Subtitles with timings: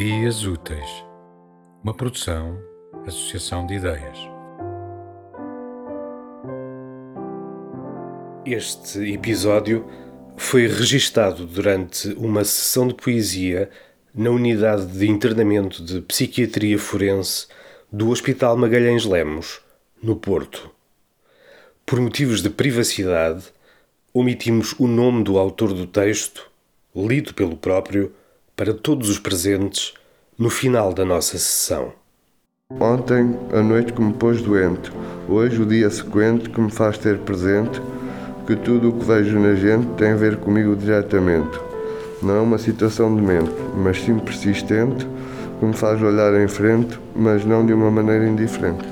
[0.00, 1.04] Ideias Úteis,
[1.84, 2.58] uma produção,
[3.06, 4.18] associação de ideias.
[8.46, 9.86] Este episódio
[10.38, 13.68] foi registado durante uma sessão de poesia
[14.14, 17.46] na unidade de internamento de psiquiatria forense
[17.92, 19.60] do Hospital Magalhães Lemos,
[20.02, 20.70] no Porto.
[21.84, 23.52] Por motivos de privacidade,
[24.14, 26.50] omitimos o nome do autor do texto,
[26.96, 28.14] lido pelo próprio,
[28.60, 29.94] para todos os presentes
[30.38, 31.94] no final da nossa sessão.
[32.78, 34.92] Ontem, a noite que me pôs doente,
[35.26, 37.80] hoje, o dia sequente que me faz ter presente
[38.46, 41.58] que tudo o que vejo na gente tem a ver comigo diretamente.
[42.22, 43.50] Não é uma situação de mente,
[43.82, 45.08] mas sim persistente,
[45.58, 48.86] que me faz olhar em frente, mas não de uma maneira indiferente.